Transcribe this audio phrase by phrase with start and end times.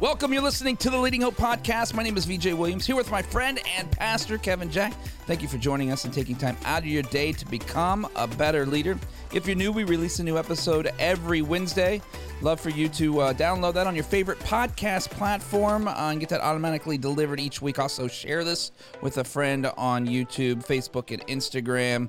[0.00, 0.32] Welcome.
[0.32, 1.92] You're listening to the Leading Hope Podcast.
[1.92, 4.94] My name is VJ Williams, here with my friend and pastor, Kevin Jack.
[5.26, 8.26] Thank you for joining us and taking time out of your day to become a
[8.26, 8.98] better leader.
[9.34, 12.00] If you're new, we release a new episode every Wednesday.
[12.40, 16.30] Love for you to uh, download that on your favorite podcast platform uh, and get
[16.30, 17.78] that automatically delivered each week.
[17.78, 18.72] Also, share this
[19.02, 22.08] with a friend on YouTube, Facebook, and Instagram.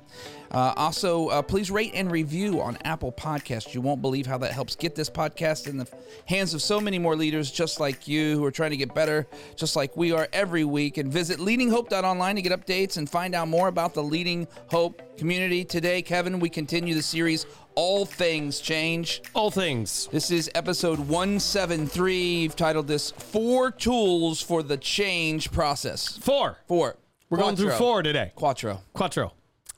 [0.52, 3.72] Uh, also, uh, please rate and review on Apple Podcasts.
[3.72, 5.88] You won't believe how that helps get this podcast in the
[6.26, 9.26] hands of so many more leaders just like you who are trying to get better,
[9.56, 10.98] just like we are every week.
[10.98, 15.64] And visit leadinghope.online to get updates and find out more about the Leading Hope community.
[15.64, 19.22] Today, Kevin, we continue the series All Things Change.
[19.32, 20.10] All things.
[20.12, 22.42] This is episode 173.
[22.42, 26.18] You've titled this Four Tools for the Change Process.
[26.18, 26.58] Four.
[26.68, 26.96] Four.
[27.30, 28.32] We're going through four today.
[28.34, 28.82] Quattro.
[28.92, 29.32] Quattro.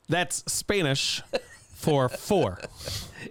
[0.09, 1.21] That's Spanish
[1.73, 2.59] for four.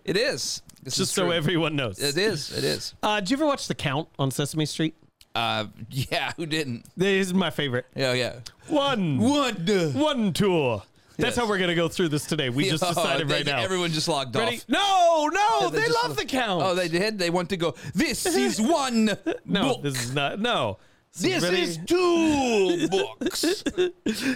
[0.04, 0.62] It is.
[0.82, 1.32] This Just is so true.
[1.32, 1.98] everyone knows.
[1.98, 2.52] It is.
[2.56, 2.94] It is.
[3.02, 4.94] Uh, did you ever watch The Count on Sesame Street?
[5.34, 6.84] Uh, yeah, who didn't?
[6.96, 7.86] This is my favorite.
[7.96, 8.36] Yeah, yeah.
[8.68, 9.18] One.
[9.18, 9.58] What?
[9.94, 10.82] One tour.
[11.16, 11.36] That's Yes.
[11.36, 12.50] how we're going to go through this today.
[12.50, 13.60] We just Oh, decided they- right now.
[13.62, 14.56] Everyone just logged Ready?
[14.56, 14.64] off.
[14.68, 16.62] No, no, They they, just- love The Count.
[16.62, 17.18] Oh, they did.
[17.18, 17.74] They want to go.
[17.94, 19.06] This is one.
[19.44, 19.82] no, book.
[19.82, 20.38] this is not.
[20.40, 20.78] No.
[21.16, 21.62] This ready?
[21.62, 23.62] is two books.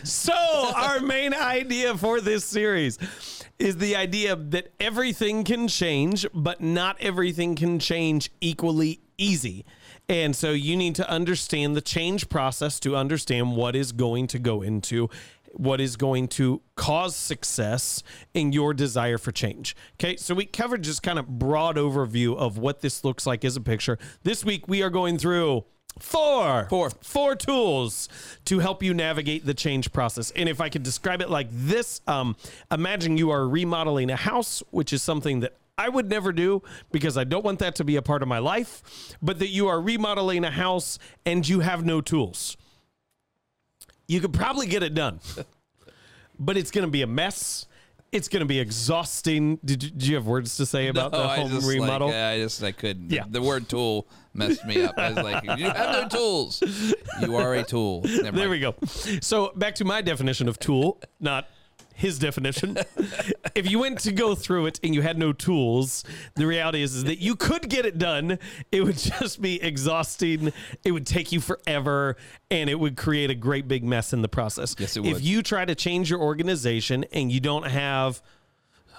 [0.05, 0.33] So,
[0.75, 2.98] our main idea for this series
[3.59, 9.65] is the idea that everything can change, but not everything can change equally easy.
[10.09, 14.39] And so, you need to understand the change process to understand what is going to
[14.39, 15.11] go into
[15.53, 18.03] what is going to cause success
[18.34, 19.75] in your desire for change.
[19.95, 23.56] Okay, so we covered just kind of broad overview of what this looks like as
[23.56, 23.99] a picture.
[24.23, 25.65] This week we are going through
[25.98, 26.91] four Four.
[27.03, 28.08] four tools
[28.44, 30.31] to help you navigate the change process.
[30.33, 32.36] And if I could describe it like this, um,
[32.70, 37.16] imagine you are remodeling a house, which is something that I would never do because
[37.16, 38.83] I don't want that to be a part of my life,
[39.22, 42.56] but that you are remodeling a house and you have no tools.
[44.09, 45.20] You could probably get it done,
[46.38, 47.66] but it's going to be a mess.
[48.10, 49.59] It's going to be exhausting.
[49.65, 52.09] Did you, did you have words to say about No, the I home just remodel?
[52.09, 53.10] Like, I just I couldn't.
[53.10, 53.25] Yeah.
[53.28, 54.06] The word tool
[54.38, 54.97] messed me up.
[54.97, 56.62] I was like, you have no tools.
[57.21, 58.03] You are a tool.
[58.04, 58.50] Never There mind.
[58.50, 58.75] we go.
[59.21, 61.49] So back to my definition of tool, not
[61.94, 62.78] his definition.
[63.56, 66.04] if you went to go through it and you had no tools,
[66.37, 68.38] the reality is, is that you could get it done.
[68.71, 70.53] It would just be exhausting.
[70.84, 72.16] It would take you forever
[72.53, 74.76] and it would create a great big mess in the process.
[74.78, 75.10] Yes, it would.
[75.16, 78.22] If you try to change your organization and you don't have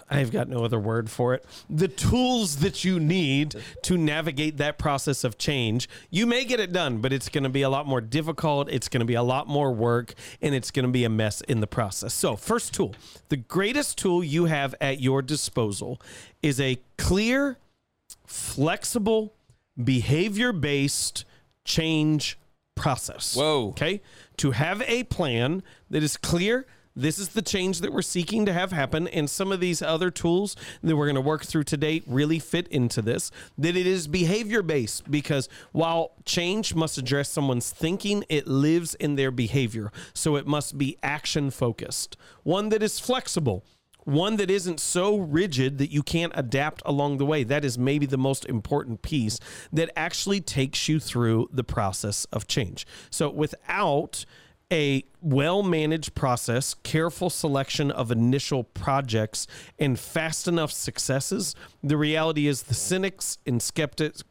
[0.09, 1.45] I've got no other word for it.
[1.69, 6.71] The tools that you need to navigate that process of change, you may get it
[6.71, 8.69] done, but it's going to be a lot more difficult.
[8.69, 11.41] It's going to be a lot more work, and it's going to be a mess
[11.41, 12.13] in the process.
[12.13, 12.95] So, first tool
[13.29, 16.01] the greatest tool you have at your disposal
[16.41, 17.57] is a clear,
[18.25, 19.33] flexible,
[19.81, 21.25] behavior based
[21.63, 22.37] change
[22.75, 23.35] process.
[23.35, 23.69] Whoa.
[23.69, 24.01] Okay.
[24.37, 26.65] To have a plan that is clear.
[26.95, 29.07] This is the change that we're seeking to have happen.
[29.07, 32.67] And some of these other tools that we're going to work through today really fit
[32.67, 33.31] into this.
[33.57, 39.15] That it is behavior based because while change must address someone's thinking, it lives in
[39.15, 39.91] their behavior.
[40.13, 42.17] So it must be action focused.
[42.43, 43.63] One that is flexible
[44.05, 47.43] one that isn't so rigid that you can't adapt along the way.
[47.43, 49.39] That is maybe the most important piece
[49.71, 52.87] that actually takes you through the process of change.
[53.09, 54.25] So without
[54.71, 59.47] a well managed process, careful selection of initial projects,
[59.77, 64.23] and fast enough successes, the reality is the cynics and skeptics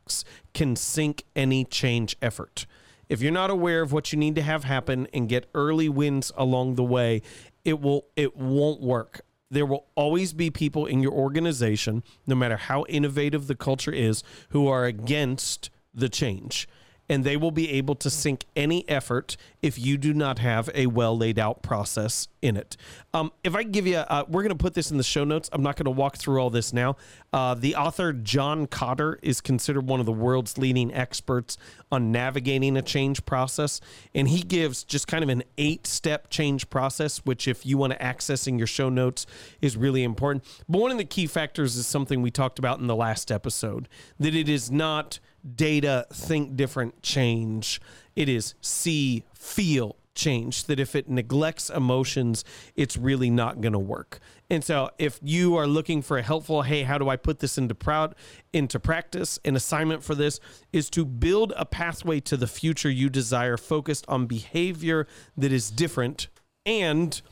[0.54, 2.66] can sink any change effort.
[3.09, 6.31] If you're not aware of what you need to have happen and get early wins
[6.37, 7.22] along the way,
[7.65, 9.22] it will it won't work.
[9.50, 14.22] There will always be people in your organization, no matter how innovative the culture is,
[14.50, 16.69] who are against the change.
[17.08, 20.86] And they will be able to sink any effort if you do not have a
[20.86, 22.76] well laid out process in it.
[23.12, 25.48] Um, if I give you, uh, we're going to put this in the show notes.
[25.52, 26.96] I'm not going to walk through all this now.
[27.32, 31.56] Uh, the author John Kotter is considered one of the world's leading experts
[31.90, 33.81] on navigating a change process,
[34.14, 37.93] and he gives just kind of an eight step change process, which, if you want
[37.93, 39.26] to access in your show notes,
[39.60, 40.44] is really important.
[40.69, 43.88] But one of the key factors is something we talked about in the last episode
[44.19, 45.19] that it is not
[45.55, 47.80] data, think different, change.
[48.16, 50.64] It is see, feel, change.
[50.64, 52.44] That if it neglects emotions,
[52.76, 54.20] it's really not going to work.
[54.50, 57.58] And so, if you are looking for a helpful, hey, how do I put this
[57.58, 58.14] into proud
[58.52, 59.38] into practice?
[59.44, 60.40] An assignment for this
[60.72, 65.06] is to build a pathway to the future you desire, focused on behavior
[65.36, 66.28] that is different
[66.66, 67.22] and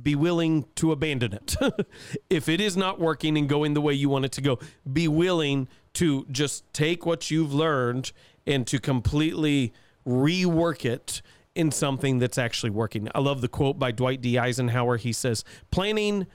[0.00, 1.56] be willing to abandon it.
[2.30, 4.58] if it is not working and going the way you want it to go,
[4.90, 8.12] be willing to just take what you've learned
[8.46, 9.72] and to completely
[10.06, 11.22] rework it
[11.54, 13.08] in something that's actually working.
[13.14, 14.38] I love the quote by Dwight D.
[14.38, 14.96] Eisenhower.
[14.96, 16.26] He says, "Planning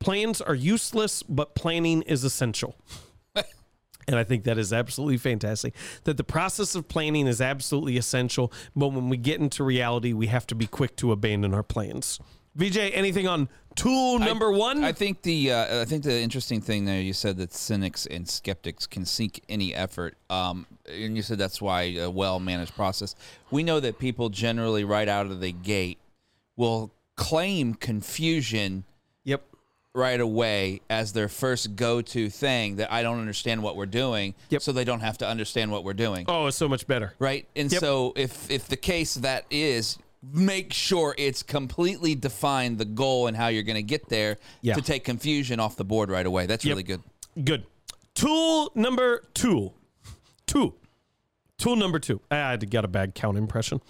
[0.00, 2.76] plans are useless, but planning is essential."
[4.08, 5.74] And I think that is absolutely fantastic.
[6.04, 10.28] That the process of planning is absolutely essential, but when we get into reality, we
[10.28, 12.20] have to be quick to abandon our plans.
[12.54, 14.82] VJ, anything on tool number one?
[14.82, 18.28] I think the uh, I think the interesting thing there you said that cynics and
[18.28, 23.14] skeptics can sink any effort, um, and you said that's why a well managed process.
[23.50, 25.98] We know that people generally right out of the gate
[26.56, 28.84] will claim confusion
[29.24, 29.42] yep.
[29.94, 34.34] right away as their first go to thing that I don't understand what we're doing,
[34.50, 34.62] Yep.
[34.62, 36.24] so they don't have to understand what we're doing.
[36.28, 37.14] Oh, it's so much better.
[37.18, 37.46] right?
[37.56, 37.80] And Yep.
[37.80, 39.98] so if if the case that is
[40.32, 44.74] make sure it's completely defined the goal and how you're going to get there Yeah.
[44.74, 46.46] to take confusion off the board right away.
[46.46, 46.70] That's Yep.
[46.72, 47.02] really good.
[47.44, 47.66] Good.
[48.14, 49.72] Tool number two.
[50.46, 50.74] Two.
[51.58, 52.20] Tool number two.
[52.30, 53.80] I got a bad count impression.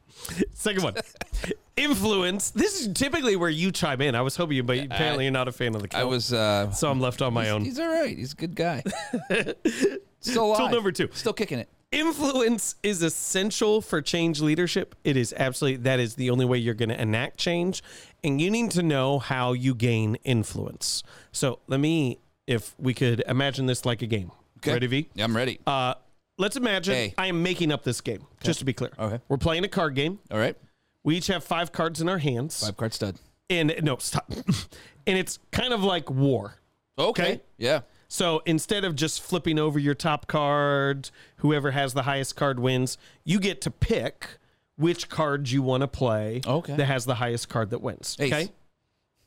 [0.54, 0.94] Second one.
[1.76, 2.50] Influence.
[2.50, 4.14] This is typically where you chime in.
[4.14, 6.02] I was hoping you, but apparently you're not a fan of the count.
[6.02, 7.64] I was uh so I'm left on my own.
[7.64, 8.16] he's all right.
[8.16, 8.82] He's a good guy.
[10.20, 10.58] Still alive.
[10.58, 11.08] Tool number two.
[11.12, 11.68] Still kicking it.
[11.92, 14.94] Influence is essential for change leadership.
[15.02, 17.82] It is absolutely that is the only way you're going to enact change,
[18.22, 21.02] and you need to know how you gain influence.
[21.32, 24.30] So let me, if we could imagine this like a game.
[24.58, 24.72] Okay.
[24.74, 25.08] Ready, V?
[25.14, 25.58] Yeah, I'm ready.
[25.66, 25.94] Uh,
[26.38, 27.14] let's imagine Hey.
[27.18, 28.24] I am making up this game.
[28.40, 29.18] Just to be clear, Okay.
[29.28, 30.20] we're playing a card game.
[30.30, 30.56] all right.
[31.02, 33.16] We each have five cards in our hands, Five card stud.
[33.48, 34.30] and no, stop.
[35.08, 36.54] and it's kind of like war.
[36.98, 37.22] Okay.
[37.22, 37.40] Okay.
[37.58, 37.80] Yeah.
[38.12, 42.98] So instead of just flipping over your top card, whoever has the highest card wins,
[43.24, 44.38] you get to pick
[44.76, 46.74] which card you want to play Okay.
[46.74, 48.16] that has the highest card that wins.
[48.18, 48.32] Ace.
[48.32, 48.48] Okay.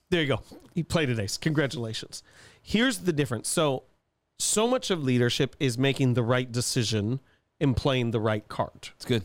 [0.09, 0.41] There you go.
[0.75, 1.37] He played an ace.
[1.37, 2.23] Congratulations.
[2.61, 3.47] Here's the difference.
[3.47, 3.83] So,
[4.37, 7.21] so much of leadership is making the right decision
[7.61, 8.89] and playing the right card.
[8.97, 9.23] It's good.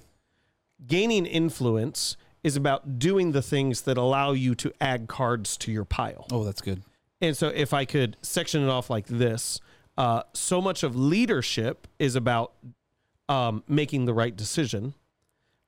[0.86, 5.84] Gaining influence is about doing the things that allow you to add cards to your
[5.84, 6.28] pile.
[6.30, 6.82] Oh, that's good.
[7.20, 9.60] And so, if I could section it off like this,
[9.96, 12.52] uh, so much of leadership is about
[13.28, 14.94] um, making the right decision,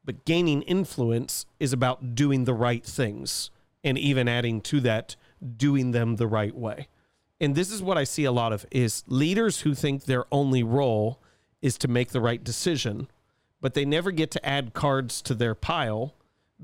[0.04, 3.50] but gaining influence is about doing the right things
[3.82, 5.16] and even adding to that,
[5.56, 6.86] doing them the right way.
[7.40, 10.62] And this is what I see a lot of is leaders who think their only
[10.62, 11.20] role
[11.62, 13.08] is to make the right decision,
[13.60, 16.14] but they never get to add cards to their pile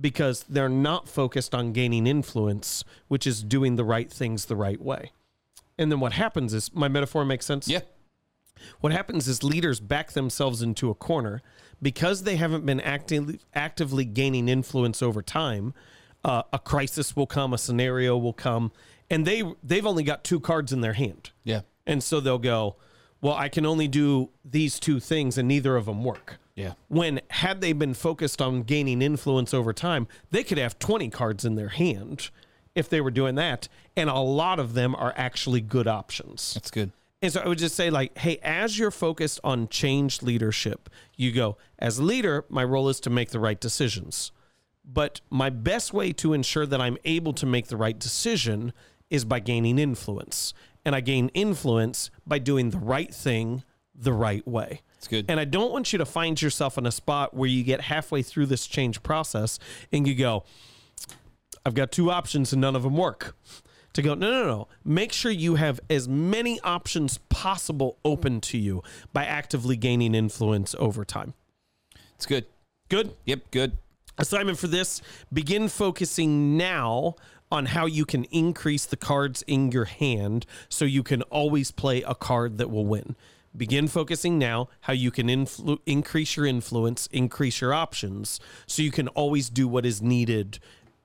[0.00, 4.80] because they're not focused on gaining influence, which is doing the right things the right
[4.80, 5.12] way.
[5.78, 7.68] And then what happens is my metaphor makes sense?
[7.68, 7.80] Yeah.
[8.80, 11.42] What happens is leaders back themselves into a corner
[11.82, 15.74] because they haven't been actively actively gaining influence over time.
[16.24, 18.72] Uh, a crisis will come, a scenario will come,
[19.10, 21.60] and they they've only got two cards in their hand, Yeah.
[21.86, 22.76] and so they'll go,
[23.20, 26.72] "Well, I can only do these two things, and neither of them work." Yeah.
[26.88, 31.44] When had they been focused on gaining influence over time, they could have twenty cards
[31.44, 32.30] in their hand
[32.74, 36.54] if they were doing that, and a lot of them are actually good options.
[36.54, 36.90] That's good.
[37.22, 41.32] And so I would just say, like, hey, as you're focused on change leadership, you
[41.32, 44.32] go, as a leader, my role is to make the right decisions.
[44.84, 48.72] But my best way to ensure that I'm able to make the right decision
[49.08, 50.52] is by gaining influence.
[50.84, 53.64] And I gain influence by doing the right thing
[53.94, 54.82] the right way.
[55.06, 55.26] It's good.
[55.28, 58.22] And I don't want you to find yourself in a spot where you get halfway
[58.22, 59.60] through this change process
[59.92, 60.42] and you go,
[61.64, 63.36] I've got two options and none of them work.
[63.92, 64.68] To go, no, no, no.
[64.84, 70.74] Make sure you have as many options possible open to you by actively gaining influence
[70.78, 71.34] over time.
[72.16, 72.46] It's good.
[72.88, 73.14] Good.
[73.26, 73.50] Yep.
[73.52, 73.78] Good.
[74.18, 75.00] Assignment for this
[75.32, 77.14] begin focusing now
[77.52, 82.02] on how you can increase the cards in your hand so you can always play
[82.02, 83.14] a card that will win.
[83.56, 88.90] Begin focusing now how you can influ- increase your influence, increase your options so you
[88.90, 90.58] can always do what is needed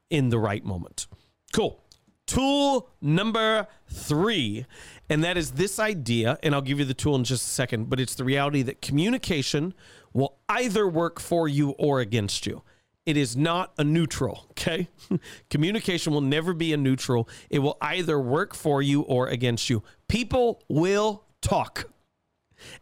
[0.09, 1.07] in the right moment.
[1.53, 1.81] Cool.
[2.27, 4.65] Tool number three,
[5.09, 7.89] and that is this idea, and I'll give you the tool in just a second,
[7.89, 9.73] but it's the reality that communication
[10.13, 12.61] will either work for you or against you.
[13.05, 14.87] It is not a neutral, okay?
[15.49, 17.27] Communication will never be a neutral.
[17.49, 19.81] It will either work for you or against you.
[20.07, 21.89] People will talk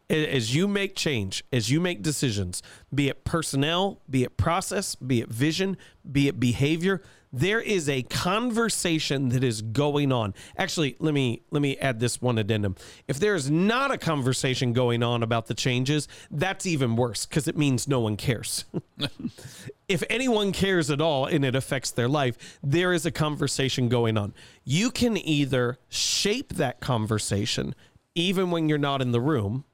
[0.09, 2.61] as you make change, as you make decisions,
[2.93, 5.77] be it personnel, be it process, be it vision,
[6.09, 10.33] be it behavior, there is a conversation that is going on.
[10.57, 12.75] Actually, let me let me add this one addendum.
[13.07, 17.47] If there is not a conversation going on about the changes, that's even worse because
[17.47, 18.65] it means no one cares.
[19.87, 24.17] if anyone cares at all and it affects their life, there is a conversation going
[24.17, 24.33] on.
[24.63, 27.75] You can either shape that conversation
[28.15, 29.65] even when you're not in the room,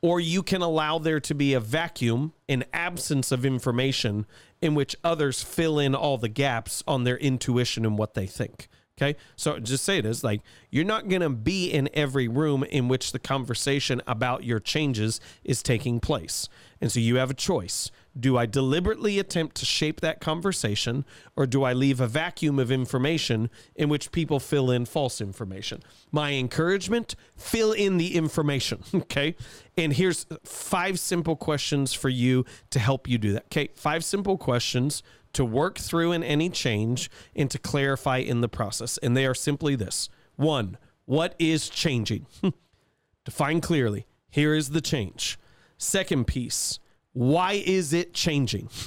[0.00, 4.26] or you can allow there to be a vacuum, an absence of information
[4.60, 8.68] in which others fill in all the gaps on their intuition and what they think.
[8.98, 9.16] Okay.
[9.36, 10.40] So just say this like
[10.70, 15.20] you're not going to be in every room in which the conversation about your changes
[15.44, 16.48] is taking place.
[16.80, 17.90] And so you have a choice.
[18.18, 21.04] Do I deliberately attempt to shape that conversation
[21.36, 25.82] or do I leave a vacuum of information in which people fill in false information?
[26.10, 28.82] My encouragement fill in the information.
[28.98, 29.36] Okay.
[29.76, 33.44] And here's five simple questions for you to help you do that.
[33.44, 33.68] Okay.
[33.76, 38.98] Five simple questions to work through in any change and to clarify in the process.
[38.98, 42.26] And they are simply this one, what is changing?
[43.24, 44.06] Define clearly.
[44.30, 45.38] Here is the change.
[45.76, 46.78] Second piece,
[47.12, 48.70] why is it changing?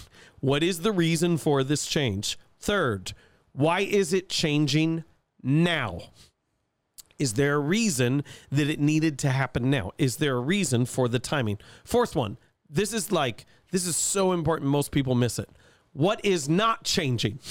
[0.41, 2.35] What is the reason for this change?
[2.59, 3.13] Third,
[3.51, 5.03] why is it changing
[5.43, 6.01] now?
[7.19, 9.91] Is there a reason that it needed to happen now?
[9.99, 11.59] Is there a reason for the timing?
[11.83, 15.47] Fourth one, this is like, this is so important, most people miss it.
[15.93, 17.39] What is not changing?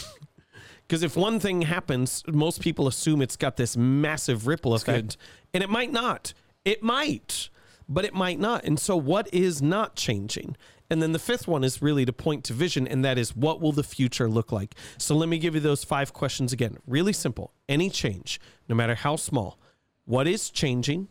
[0.90, 5.16] Because if one thing happens, most people assume it's got this massive ripple effect,
[5.54, 6.34] and it might not.
[6.64, 7.48] It might,
[7.88, 8.64] but it might not.
[8.64, 10.56] And so, what is not changing?
[10.90, 13.60] And then the fifth one is really to point to vision, and that is what
[13.60, 14.74] will the future look like?
[14.98, 16.78] So, let me give you those five questions again.
[16.88, 17.52] Really simple.
[17.68, 19.60] Any change, no matter how small,
[20.06, 21.06] what is changing?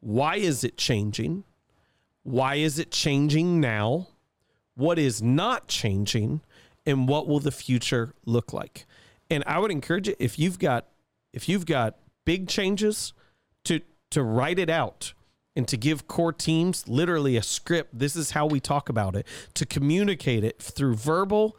[0.00, 1.44] Why is it changing?
[2.24, 4.08] Why is it changing now?
[4.76, 6.42] What is not changing?
[6.86, 8.86] and what will the future look like
[9.28, 10.86] and i would encourage you if you've got
[11.32, 13.12] if you've got big changes
[13.64, 13.80] to
[14.10, 15.12] to write it out
[15.56, 19.26] and to give core teams literally a script this is how we talk about it
[19.54, 21.56] to communicate it through verbal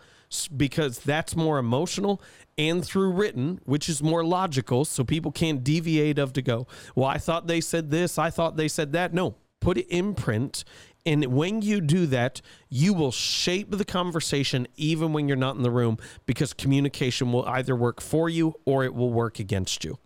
[0.55, 2.21] because that's more emotional
[2.57, 7.07] and through written which is more logical so people can't deviate of to go well
[7.07, 10.63] i thought they said this i thought they said that no put it in print
[11.07, 15.63] and when you do that, you will shape the conversation even when you're not in
[15.63, 19.97] the room because communication will either work for you or it will work against you.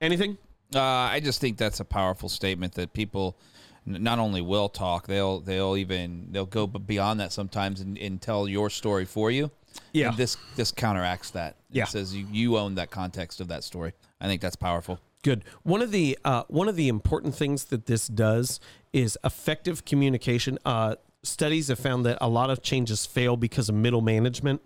[0.00, 0.38] Anything?
[0.74, 3.36] Uh, I just think that's a powerful statement that people
[3.84, 8.48] not only will talk, they'll they'll even they'll go beyond that sometimes and, and tell
[8.48, 9.50] your story for you.
[9.92, 10.08] Yeah.
[10.08, 11.56] And this this counteracts that.
[11.70, 11.84] It Yeah.
[11.84, 13.92] says you, you own that context of that story.
[14.20, 14.98] I think that's powerful.
[15.22, 15.44] Good.
[15.62, 18.58] One of the uh, one of the important things that this does
[18.92, 20.58] is effective communication.
[20.64, 24.60] Uh, studies have found that a lot of changes fail because of middle management,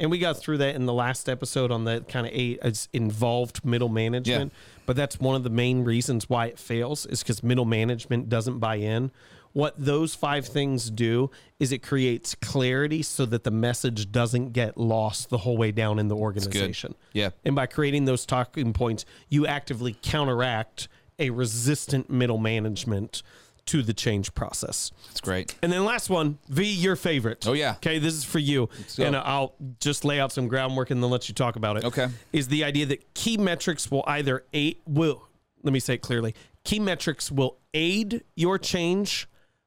[0.00, 2.88] and we got through that in the last episode on the kind of eight as
[2.92, 4.52] involved middle management.
[4.52, 4.80] Yeah.
[4.86, 8.58] But that's one of the main reasons why it fails is because middle management doesn't
[8.58, 9.12] buy in.
[9.52, 11.30] What those five things do
[11.60, 16.00] is it creates clarity so that the message doesn't get lost the whole way down
[16.00, 16.96] in the organization.
[17.12, 17.30] Yeah.
[17.44, 20.88] And by creating those talking points, you actively counteract
[21.20, 23.22] a resistant middle management
[23.66, 24.90] to the change process.
[25.08, 25.54] That's great.
[25.62, 27.46] And then last one, V, your favorite.
[27.46, 27.72] Oh, yeah.
[27.76, 28.68] Okay, this is for you.
[28.98, 31.84] And uh, I'll just lay out some groundwork and then let you talk about it.
[31.84, 32.08] Okay.
[32.32, 35.26] Is the idea that key metrics will either aid will
[35.64, 36.34] let me say it clearly.
[36.62, 39.26] Key metrics will aid your change,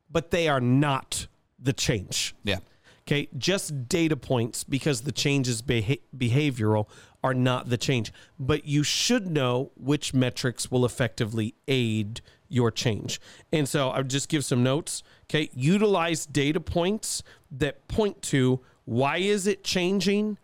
[0.10, 1.27] but they are not
[1.60, 2.36] the change.
[2.44, 2.60] Yeah.
[3.01, 6.88] Okay, just data points because the change is beha- behavioral
[7.24, 8.12] are not the change.
[8.39, 13.19] But you should know which metrics will effectively aid your change.
[13.51, 15.03] And so I'll just give some notes.
[15.25, 20.38] Okay, utilize data points that point to why is it changing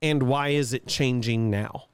[0.00, 1.86] and why is it changing now.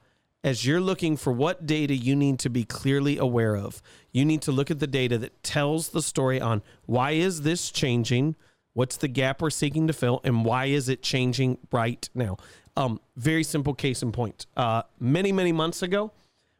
[0.43, 4.43] As you're looking for what data you need to be clearly aware of, you need
[4.43, 8.35] to look at the data that tells the story on why is this changing,
[8.73, 12.37] what's the gap we're seeking to fill, and why is it changing right now.
[12.77, 14.45] Um, very simple case in point.
[14.57, 16.11] Uh, many many months ago,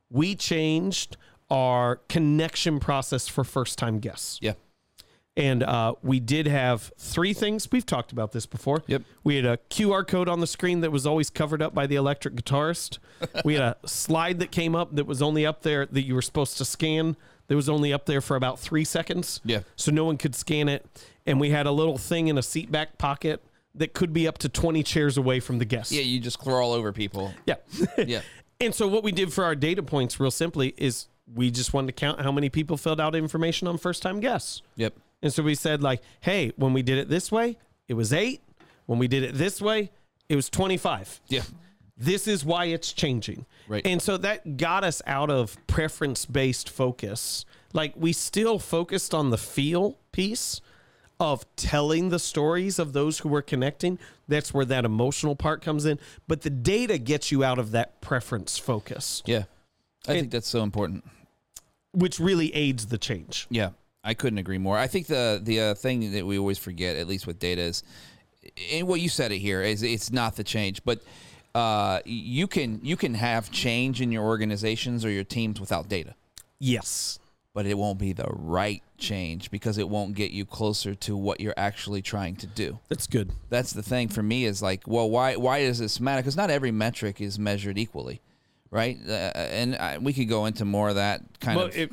[0.09, 1.17] we changed
[1.49, 4.39] our connection process for first time guests.
[4.41, 4.53] Yeah.
[5.37, 7.69] And uh, we did have three things.
[7.69, 8.83] We've talked about this before.
[8.87, 9.01] Yep.
[9.23, 11.97] We had a QR code on the screen that was always covered up by the
[11.97, 12.99] electric guitarist.
[13.45, 16.21] we had a slide that came up that was only up there that you were
[16.21, 17.17] supposed to scan.
[17.47, 19.41] That was only up there for about three seconds.
[19.43, 19.59] Yeah.
[19.75, 20.85] So no one could scan it.
[21.25, 23.43] And we had a little thing in a seat back pocket
[23.75, 25.91] that could be up to 20 chairs away from the guest.
[25.91, 27.33] Yeah, you just crawl over people.
[27.45, 27.55] Yeah.
[27.97, 28.21] Yeah.
[28.61, 31.87] And so what we did for our data points, real simply, is we just wanted
[31.87, 34.61] to count how many people filled out information on first time guests.
[34.77, 34.93] Yep.
[35.21, 38.41] And so we said, like, hey, when we did it this way, it was eight.
[38.85, 39.91] When we did it this way,
[40.29, 41.21] it was 25.
[41.27, 41.41] Yeah.
[41.97, 43.45] This is why it's changing.
[43.67, 43.85] Right.
[43.85, 47.45] And so that got us out of preference based focus.
[47.73, 50.61] Like, we still focused on the feel piece
[51.19, 53.97] of telling the stories of those who were connecting.
[54.27, 55.99] That's where that emotional part comes in.
[56.27, 59.23] But the data gets you out of that preference focus.
[59.25, 59.43] Yeah.
[60.07, 61.03] I think that's so important.
[61.93, 63.47] which really aids the change.
[63.49, 63.71] Yeah,
[64.03, 64.77] I couldn't agree more.
[64.77, 67.81] I think the the uh, thing that we always forget, at least with data, is
[68.71, 70.99] and what you said it here is it's not the change, but
[71.55, 76.13] uh, you can you can have change in your organizations or your teams without data,
[76.59, 77.17] Yes.
[77.55, 81.39] But it won't be the right change because it won't get you closer to what
[81.39, 82.77] you're actually trying to do.
[82.89, 83.31] That's good.
[83.49, 86.21] That's the thing for me is like, well, why why does this matter?
[86.21, 88.19] Because not every metric is measured equally,
[88.71, 88.97] right?
[89.07, 91.75] Uh, and I, we could go into more of that kind Well, of.
[91.77, 91.91] it-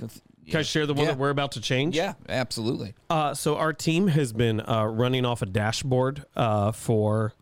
[0.48, 1.12] Can I share the one Yeah.
[1.12, 1.96] that we're about to change?
[1.96, 2.94] yeah, absolutely.
[3.08, 7.34] Uh, so our team has been uh, running off a dashboard uh, for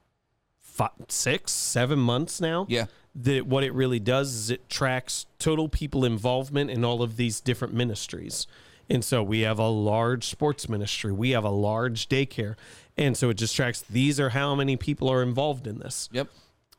[0.61, 2.67] five, six, seven months now.
[2.69, 2.85] Yeah.
[3.14, 7.40] That what it really does is it tracks total people involvement in all of these
[7.40, 8.47] different ministries.
[8.88, 12.55] And so we have a large sports ministry, we have a large daycare.
[12.97, 16.09] And so it just tracks these are how many people are involved in this.
[16.12, 16.29] Yep.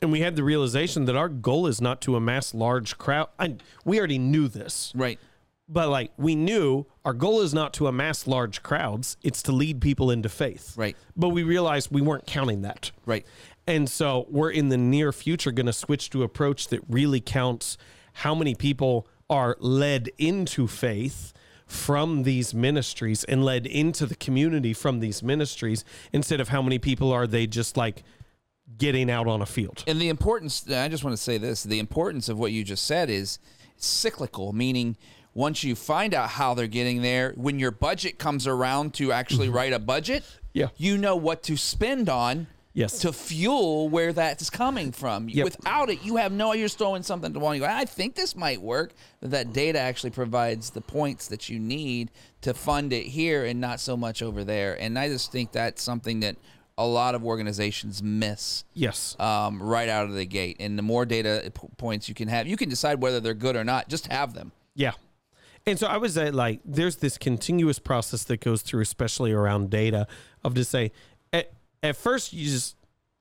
[0.02, 3.30] And we had the realization that our goal is not to amass large crowd.
[3.38, 5.20] I, we already knew this Right.
[5.70, 9.80] but like we knew our goal is not to amass large crowds it's to lead
[9.80, 10.98] people into faith Right.
[11.16, 13.26] but we realized we weren't counting that Right.
[13.76, 17.78] And so we're in the near future going to switch to approach that really counts
[18.14, 21.34] how many people are led into faith
[21.66, 26.78] from these ministries and led into the community from these ministries instead of how many
[26.78, 28.04] people are they just like
[28.78, 31.80] getting out on a field And the importance, I just want to say this the
[31.80, 33.40] importance of what you just said is
[33.78, 34.98] cyclical, meaning
[35.34, 39.50] once you find out how they're getting there, when your budget comes around to actually
[39.50, 40.38] write a budget, Mm-hmm.
[40.60, 40.68] Yeah.
[40.76, 42.48] you know what to spend on.
[42.74, 43.00] Yes.
[43.00, 45.28] To fuel where that's coming from.
[45.28, 45.44] Yep.
[45.44, 46.54] Without it, you have no.
[46.54, 47.56] You're throwing something to one.
[47.56, 47.68] You go.
[47.68, 48.94] I think this might work.
[49.20, 52.12] But that data actually provides the points that you need
[52.42, 54.80] to fund it here, and not so much over there.
[54.80, 56.38] And I just think that's something that
[56.78, 60.56] a lot of organizations miss yes um, right out of the gate.
[60.60, 63.66] And the more data points you can have, you can decide whether they're good or
[63.66, 63.90] not.
[63.90, 64.54] Just have them.
[64.74, 64.94] Yeah.
[65.68, 69.70] And so I was at like, there's this continuous process that goes through, especially around
[69.70, 70.08] data,
[70.44, 70.92] of to say,
[71.84, 72.76] at, first you just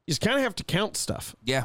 [0.06, 1.64] you just kind of have to count stuff, Yeah,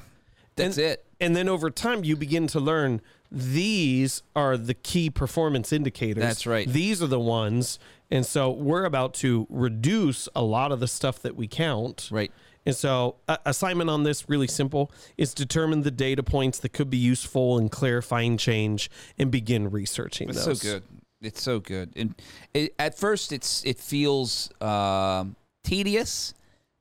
[0.56, 1.06] that's and, it.
[1.20, 6.22] And then over time you begin to learn these are the key performance indicators.
[6.22, 6.68] That's right.
[6.68, 7.80] These are the ones,
[8.12, 12.10] and so we're about to reduce a lot of the stuff that we count.
[12.12, 12.32] Right.
[12.68, 16.90] And so, a- assignment on this really simple is determine the data points that could
[16.90, 20.62] be useful in clarifying change and begin researching It's those.
[20.62, 20.84] so good.
[21.22, 21.94] It's so good.
[21.96, 22.16] And
[22.54, 26.34] it, at first, it's it feels um, tedious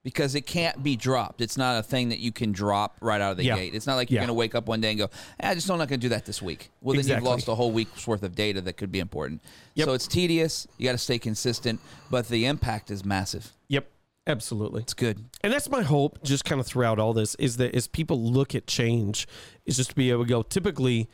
[0.04, 1.40] because it can't be dropped.
[1.40, 3.56] It's not a thing that you can drop right out of the Yeah.
[3.56, 3.74] gate.
[3.74, 4.26] It's not like you're Yeah.
[4.26, 5.08] going to wake up one day and go,
[5.42, 7.24] "Ah, "I just know I'm not going to do that this week." Well, then Exactly.
[7.26, 9.40] you've lost a whole week's worth of data that could be important.
[9.74, 9.86] Yep.
[9.86, 10.68] So it's tedious.
[10.78, 13.52] You got to stay consistent, but the impact is massive.
[13.68, 13.90] Yep,
[14.26, 14.82] absolutely.
[14.82, 15.24] It's good.
[15.40, 18.54] And that's my hope, just kind of throughout all this, is that as people look
[18.54, 19.26] at change,
[19.64, 20.42] is just to be able to go.
[20.42, 21.08] Typically,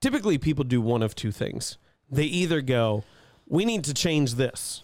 [0.00, 1.78] typically people do one of two things.
[2.10, 3.04] They either go,
[3.48, 4.82] "We need to change this."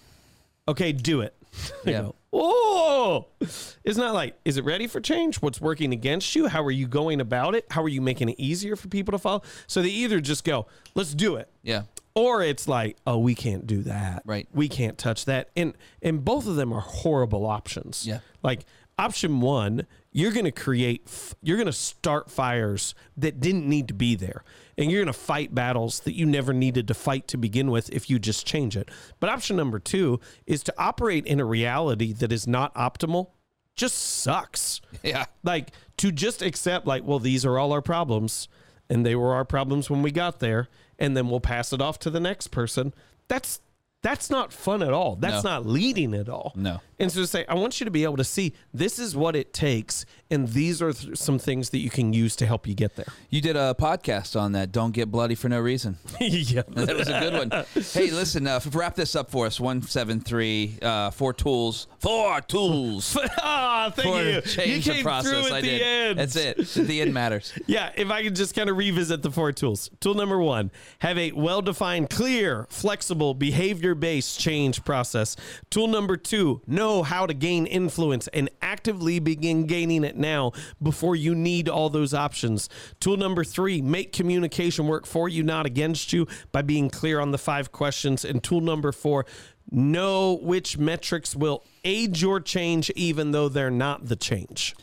[0.68, 1.34] Okay, do it.
[1.84, 2.02] Yeah.
[2.02, 5.42] go, Oh, it's not like, is it ready for change?
[5.42, 6.46] What's working against you?
[6.48, 7.66] How are you going about it?
[7.70, 9.42] How are you making it easier for people to follow?
[9.66, 11.50] So they either just go, let's do it.
[11.62, 11.82] Yeah.
[12.14, 14.22] Or it's like, oh, we can't do that.
[14.24, 14.48] Right.
[14.54, 15.50] We can't touch that.
[15.56, 18.06] And and both of them are horrible options.
[18.06, 18.20] Yeah.
[18.42, 18.64] Like
[18.98, 21.06] option one, you're going to create,
[21.42, 24.44] you're going to start fires that didn't need to be there.
[24.78, 27.90] And you're going to fight battles that you never needed to fight to begin with
[27.90, 28.88] if you just change it.
[29.20, 33.28] But option number two is to operate in a reality that is not optimal,
[33.76, 35.26] just sucks Yeah.
[35.42, 38.48] like to just accept like well these are all our problems
[38.90, 41.98] and they were our problems when we got there and then we'll pass it off
[42.00, 42.92] to the next person
[43.28, 43.60] that's
[44.02, 45.50] that's not fun at all that's No.
[45.50, 46.80] not leading at all No.
[46.98, 49.34] and so to say i want you to be able to see this is what
[49.36, 52.74] it takes and these are th- some things that you can use to help you
[52.74, 54.72] get there You did a podcast on that.
[54.72, 55.98] Don't get bloody for no reason.
[56.20, 57.64] yeah That was a good one.
[57.92, 59.60] hey, listen, uh, wrap this up for us.
[59.60, 64.96] One seven three, uh, four tools, four tools ah thank for you change you the
[64.98, 65.30] came process.
[65.30, 65.82] through at I the did.
[65.82, 66.86] end That's it.
[66.88, 67.52] The end matters.
[67.66, 69.90] Yeah, if I could just kind of revisit the four tools.
[70.00, 75.36] Tool number one have a well defined, clear, flexible, behavior based change process.
[75.70, 80.52] Tool number two know how to gain influence and actively begin gaining it now
[80.82, 82.68] before you need all those options.
[83.00, 87.30] Tool number three make communication work for you, not against you, by being clear on
[87.30, 88.24] the five questions.
[88.24, 89.26] And tool number four
[89.70, 94.74] know which metrics will aid your change, even though they're not the change.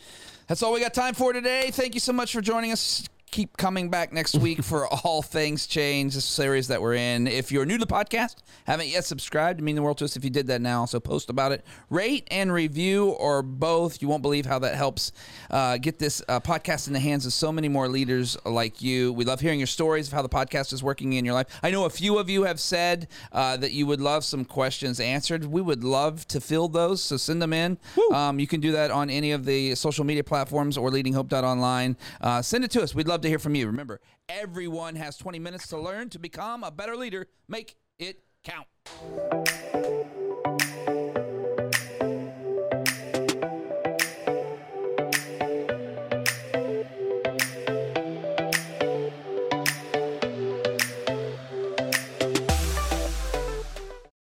[0.48, 1.70] That's all we got time for today.
[1.72, 3.08] Thank you so much for joining us.
[3.32, 7.28] Keep coming back next week for all things change, the series that we're in.
[7.28, 10.16] If you're new to the podcast, haven't yet subscribed, it mean the world to us
[10.16, 10.86] if you did that now.
[10.86, 14.02] So post about it, rate and review, or both.
[14.02, 15.12] You won't believe how that helps
[15.50, 19.14] uh, get this uh, podcast in the hands of so many more leaders like you.
[19.14, 21.48] We love hearing your stories of how the podcast is working in your life.
[21.62, 25.00] I know a few of you have said uh, that you would love some questions
[25.00, 25.46] answered.
[25.46, 27.78] We would love to field those, so send them in.
[28.14, 31.98] Um, you can do that on any of the social media platforms or leadinghope.online.
[32.22, 32.96] Uh, send it to us.
[32.96, 33.68] We'd love to hear from you.
[33.68, 37.28] Remember, everyone has 20 minutes to learn to become a better leader.
[37.50, 38.68] Make it count.